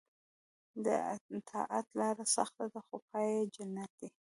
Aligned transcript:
د 0.85 0.87
طاعت 1.49 1.87
لاره 1.99 2.25
سخته 2.35 2.65
ده 2.73 2.79
خو 2.87 2.95
پای 3.09 3.27
یې 3.35 3.43
جنت 3.55 3.91
دی. 3.99 4.09